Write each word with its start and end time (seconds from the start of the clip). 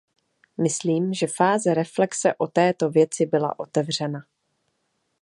Myslím, 0.57 1.13
že 1.13 1.27
fáze 1.27 1.73
reflexe 1.73 2.33
o 2.37 2.47
této 2.47 2.89
věci 2.89 3.25
byla 3.25 3.59
otevřena. 3.59 4.21